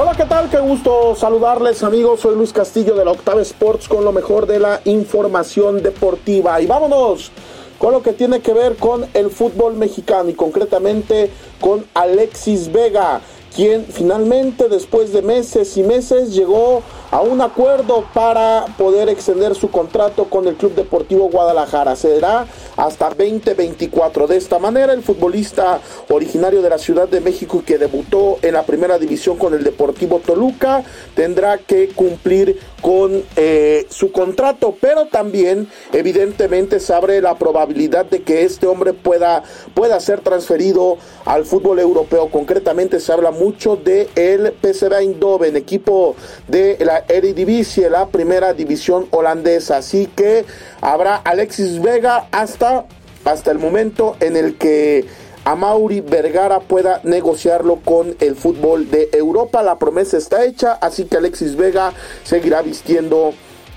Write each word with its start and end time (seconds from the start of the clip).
Hola, 0.00 0.12
¿qué 0.16 0.26
tal? 0.26 0.48
Qué 0.48 0.60
gusto 0.60 1.16
saludarles 1.16 1.82
amigos. 1.82 2.20
Soy 2.20 2.36
Luis 2.36 2.52
Castillo 2.52 2.94
de 2.94 3.04
la 3.04 3.10
Octava 3.10 3.42
Sports 3.42 3.88
con 3.88 4.04
lo 4.04 4.12
mejor 4.12 4.46
de 4.46 4.60
la 4.60 4.80
información 4.84 5.82
deportiva. 5.82 6.60
Y 6.60 6.66
vámonos 6.66 7.32
con 7.80 7.90
lo 7.92 8.00
que 8.00 8.12
tiene 8.12 8.38
que 8.38 8.52
ver 8.52 8.76
con 8.76 9.08
el 9.12 9.28
fútbol 9.28 9.74
mexicano 9.74 10.30
y 10.30 10.34
concretamente 10.34 11.32
con 11.60 11.84
Alexis 11.94 12.70
Vega, 12.70 13.20
quien 13.52 13.86
finalmente 13.86 14.68
después 14.68 15.12
de 15.12 15.22
meses 15.22 15.76
y 15.76 15.82
meses 15.82 16.32
llegó 16.32 16.82
a 17.10 17.20
un 17.20 17.40
acuerdo 17.40 18.04
para 18.14 18.66
poder 18.78 19.08
extender 19.08 19.56
su 19.56 19.68
contrato 19.68 20.26
con 20.26 20.46
el 20.46 20.54
Club 20.54 20.76
Deportivo 20.76 21.28
Guadalajara. 21.28 21.96
Será 21.96 22.46
hasta 22.78 23.08
2024. 23.08 24.26
De 24.28 24.36
esta 24.36 24.58
manera, 24.58 24.92
el 24.92 25.02
futbolista 25.02 25.80
originario 26.08 26.62
de 26.62 26.70
la 26.70 26.78
Ciudad 26.78 27.08
de 27.08 27.20
México 27.20 27.58
y 27.60 27.64
que 27.64 27.76
debutó 27.76 28.38
en 28.40 28.54
la 28.54 28.62
primera 28.64 28.98
división 28.98 29.36
con 29.36 29.52
el 29.52 29.64
Deportivo 29.64 30.20
Toluca 30.24 30.84
tendrá 31.14 31.58
que 31.58 31.88
cumplir 31.88 32.58
con 32.80 33.24
eh, 33.36 33.86
su 33.90 34.12
contrato, 34.12 34.76
pero 34.80 35.06
también 35.06 35.68
evidentemente 35.92 36.78
se 36.78 36.94
abre 36.94 37.20
la 37.20 37.36
probabilidad 37.36 38.06
de 38.06 38.22
que 38.22 38.44
este 38.44 38.68
hombre 38.68 38.92
pueda, 38.92 39.42
pueda 39.74 39.98
ser 39.98 40.20
transferido 40.20 40.98
al 41.24 41.44
fútbol 41.44 41.80
europeo. 41.80 42.28
Concretamente 42.30 43.00
se 43.00 43.12
habla 43.12 43.32
mucho 43.32 43.74
de 43.76 44.08
el 44.14 44.54
PSV 44.62 44.92
Eindhoven, 44.92 45.56
equipo 45.56 46.14
de 46.46 46.78
la 46.80 47.04
Eredivisie, 47.08 47.90
la 47.90 48.06
primera 48.06 48.54
división 48.54 49.08
holandesa. 49.10 49.78
Así 49.78 50.08
que 50.14 50.44
habrá 50.80 51.16
Alexis 51.16 51.80
Vega 51.80 52.28
hasta, 52.32 52.86
hasta 53.24 53.50
el 53.50 53.58
momento 53.58 54.16
en 54.20 54.36
el 54.36 54.56
que 54.56 55.06
a 55.44 55.54
Mauri 55.54 56.00
Vergara 56.00 56.60
pueda 56.60 57.00
negociarlo 57.04 57.76
con 57.76 58.16
el 58.20 58.36
fútbol 58.36 58.90
de 58.90 59.08
Europa. 59.12 59.62
La 59.62 59.78
promesa 59.78 60.18
está 60.18 60.44
hecha, 60.44 60.72
así 60.74 61.04
que 61.04 61.16
Alexis 61.16 61.56
Vega 61.56 61.92
seguirá 62.22 62.60
vistiendo 62.62 63.32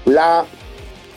la 0.05 0.45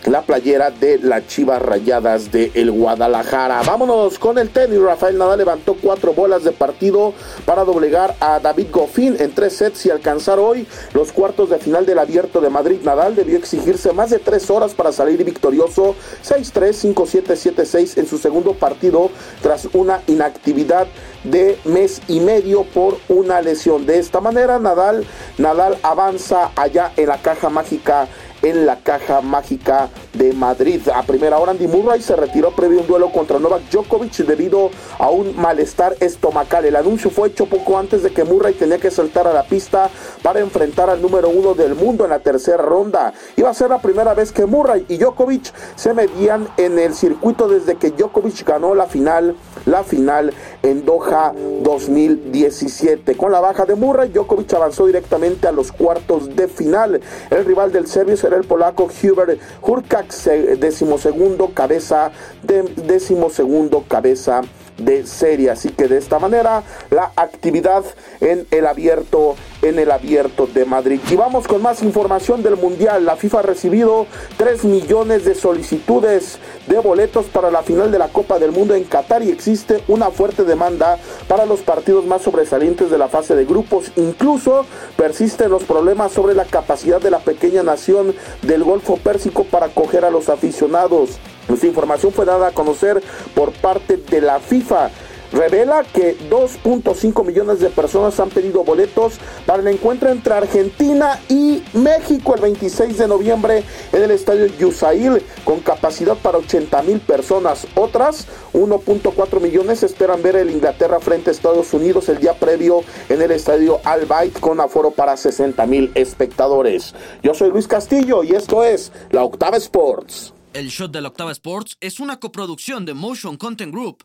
la 0.07 0.23
playera 0.23 0.71
de 0.71 0.99
las 0.99 1.27
Chivas 1.27 1.63
Rayadas 1.63 2.31
de 2.31 2.51
el 2.55 2.71
Guadalajara. 2.71 3.63
Vámonos 3.63 4.19
con 4.19 4.39
el 4.39 4.51
tenis. 4.51 4.81
Rafael 4.81 5.17
Nadal 5.17 5.39
levantó 5.39 5.77
cuatro 5.81 6.13
bolas 6.13 6.45
de 6.45 6.53
partido 6.53 7.15
para 7.45 7.65
doblegar 7.65 8.15
a 8.21 8.39
David 8.39 8.67
Goffin 8.71 9.17
en 9.19 9.33
tres 9.35 9.57
sets 9.57 9.87
y 9.87 9.91
alcanzar 9.91 10.39
hoy 10.39 10.67
los 10.93 11.13
cuartos 11.13 11.51
de 11.51 11.59
final 11.59 11.87
del 11.87 11.99
Abierto 11.99 12.41
de 12.41 12.51
Madrid. 12.51 12.81
Nadal 12.83 13.17
debió 13.17 13.39
exigirse 13.39 13.93
más 13.93 14.11
de 14.11 14.19
tres 14.19 14.51
horas 14.51 14.75
para 14.75 14.93
salir 14.93 15.25
victorioso 15.25 15.95
6-3, 16.23 16.95
5-7, 16.95 17.55
7-6 17.55 17.99
en 17.99 18.07
su 18.07 18.19
segundo 18.19 18.55
partido 18.55 19.11
tras 19.43 19.69
una 19.73 20.03
inactividad 20.07 20.87
de 21.25 21.59
mes 21.65 22.03
y 22.09 22.21
medio 22.21 22.65
por 22.65 22.99
una 23.09 23.41
lesión. 23.41 23.87
De 23.87 23.99
esta 23.99 24.21
manera, 24.21 24.59
Nadal, 24.59 25.07
Nadal 25.39 25.79
avanza 25.83 26.51
allá 26.57 26.93
en 26.97 27.09
la 27.09 27.19
caja 27.19 27.49
mágica 27.49 28.09
en 28.45 28.67
la 28.67 28.77
caja 28.77 29.21
mágica 29.21 29.89
de 30.13 30.33
Madrid. 30.33 30.81
A 30.95 31.03
primera 31.03 31.39
hora 31.39 31.53
Andy 31.53 31.67
Murray 31.67 32.03
se 32.03 32.15
retiró 32.15 32.51
previo 32.51 32.79
a 32.79 32.83
un 32.83 32.87
duelo 32.87 33.11
contra 33.11 33.39
Novak 33.39 33.71
Djokovic 33.71 34.19
debido 34.19 34.71
a 34.99 35.11
un 35.11 35.35
malestar 35.37 35.97
estomacal. 36.01 36.65
El 36.65 36.77
anuncio 36.77 37.11
fue 37.11 37.29
hecho 37.29 37.47
poco 37.47 37.79
antes 37.79 38.03
de 38.03 38.11
que 38.11 38.25
Murray 38.25 38.55
tenía 38.55 38.79
que 38.79 38.91
saltar 38.91 39.27
a 39.27 39.33
la 39.33 39.45
pista 39.45 39.91
para 40.23 40.41
enfrentar 40.41 40.91
al 40.91 41.01
número 41.01 41.29
uno 41.29 41.55
del 41.55 41.75
mundo 41.75 42.05
en 42.05 42.11
la 42.11 42.21
tercera 42.21 42.63
ronda. 42.63 43.13
Iba 43.37 43.51
a 43.51 43.55
ser 43.55 43.71
la 43.71 43.81
primera 43.81 44.15
vez 44.15 44.31
que 44.31 44.47
Murray 44.47 44.85
y 44.89 44.99
Djokovic 44.99 45.53
se 45.77 45.95
medían 45.95 46.49
en 46.57 46.79
el 46.79 46.95
circuito 46.95 47.49
desde 47.49 47.77
que 47.77 47.91
Djokovic 47.91 48.47
ganó 48.47 48.75
la 48.75 48.87
final, 48.87 49.37
la 49.67 49.83
final 49.83 50.33
en 50.63 50.85
Doha 50.85 51.33
2017. 51.63 53.17
Con 53.17 53.33
la 53.33 53.41
baja 53.41 53.65
de 53.65 53.75
Murray, 53.75 54.11
Djokovic 54.11 54.53
avanzó 54.55 54.87
directamente 54.87 55.49
a 55.49 55.53
los 55.53 55.73
cuartos 55.73 56.37
de 56.37 56.49
final. 56.49 57.01
El 57.31 57.45
rival 57.45 57.73
del 57.73 57.87
serbio 57.87 58.17
será 58.17 58.34
el 58.35 58.45
polaco 58.45 58.89
Hubert 59.03 59.41
Hurkacz, 59.63 60.25
decimosegundo 60.59 61.51
cabeza 61.55 62.11
de 62.43 62.63
decimosegundo 62.63 63.85
cabeza 63.89 64.43
de 64.79 65.07
serie. 65.07 65.51
Así 65.51 65.71
que 65.71 65.89
de 65.89 65.99
esta 65.99 66.19
manera 66.19 66.63
la 66.91 67.13
actividad 67.17 67.85
en 68.21 68.47
el 68.51 68.67
abierto 68.67 69.37
en 69.65 69.79
el 69.79 69.91
abierto 69.91 70.47
de 70.47 70.65
Madrid. 70.65 71.01
Y 71.11 71.17
vamos 71.17 71.47
con 71.47 71.63
más 71.63 71.83
información 71.83 72.43
del 72.43 72.57
Mundial. 72.57 73.05
La 73.05 73.17
FIFA 73.17 73.39
ha 73.41 73.43
recibido 73.43 74.07
3 74.37 74.65
millones 74.65 75.25
de 75.25 75.35
solicitudes 75.35 76.39
de 76.67 76.79
boletos 76.79 77.27
para 77.27 77.51
la 77.51 77.63
final 77.63 77.91
de 77.91 77.99
la 77.99 78.09
Copa 78.09 78.39
del 78.39 78.53
Mundo 78.53 78.75
en 78.75 78.85
Qatar 78.85 79.23
y 79.23 79.31
existe 79.31 79.83
una 79.89 80.11
fuerte 80.11 80.45
demanda 80.45 80.99
para 81.29 81.47
los 81.47 81.61
partidos 81.61 82.05
más 82.07 82.23
sobresalientes 82.23 82.91
de 82.91 82.99
la 82.99 83.09
fase 83.09 83.35
de 83.35 83.45
grupos. 83.45 83.91
Incluso 83.97 84.67
persisten 84.97 85.51
los 85.51 85.65
problemas 85.65 86.13
sobre 86.13 86.35
la 86.35 86.45
capacidad 86.45 87.01
de 87.01 87.11
la 87.11 87.19
pequeña 87.19 87.63
nación 87.63 88.15
del 88.43 88.65
Golfo 88.65 88.97
Pérsico 88.97 89.45
para 89.45 89.67
acoger 89.67 90.05
a 90.05 90.11
los 90.11 90.29
aficionados. 90.29 91.19
Esta 91.53 91.67
información 91.67 92.13
fue 92.13 92.25
dada 92.25 92.49
a 92.49 92.53
conocer 92.53 93.03
por 93.35 93.53
parte 93.53 93.97
de 93.99 94.21
la 94.21 94.41
FIFA 94.41 94.91
revela 95.35 95.83
que 95.83 96.17
2.5 96.31 97.25
millones 97.25 97.61
de 97.61 97.69
personas 97.71 98.19
han 98.21 98.31
pedido 98.31 98.65
boletos 98.65 99.15
para 99.47 99.61
el 99.61 99.69
encuentro 99.69 100.09
entre 100.11 100.35
Argentina 100.35 101.21
y 101.29 101.63
México 101.75 102.35
el 102.35 102.41
26 102.41 102.99
de 102.99 103.09
noviembre 103.09 103.65
en 103.93 104.03
el 104.03 104.11
estadio 104.13 104.47
Yusail 104.47 105.23
con 105.45 105.61
capacidad 105.61 106.17
para 106.17 106.39
80 106.39 106.83
mil 106.83 107.01
personas. 107.01 107.67
Otras 107.75 108.27
1.4 108.53 109.41
millones 109.41 109.83
esperan 109.83 110.23
ver 110.23 110.37
el 110.37 110.51
Inglaterra 110.51 111.01
frente 111.01 111.31
a 111.31 111.33
Estados 111.33 111.73
Unidos 111.75 112.09
el 112.09 112.19
día 112.19 112.35
previo 112.35 112.83
en 113.09 113.21
el 113.21 113.31
estadio 113.33 113.81
Al 113.85 114.05
con 114.41 114.61
aforo 114.61 114.91
para 114.93 115.17
60 115.17 115.67
mil 115.67 115.91
espectadores. 115.95 116.95
Yo 117.23 117.35
soy 117.35 117.51
Luis 117.51 117.67
Castillo 117.67 118.23
y 118.23 118.33
esto 118.33 118.63
es 118.63 118.93
la 119.11 119.25
Octava 119.25 119.57
Sports. 119.57 120.33
El 120.53 120.69
shot 120.69 120.93
de 120.93 121.01
la 121.01 121.09
Octava 121.09 121.33
Sports 121.33 121.77
es 121.81 121.99
una 121.99 122.21
coproducción 122.21 122.85
de 122.85 122.95
Motion 122.95 123.37
Content 123.37 123.73
Group 123.73 124.05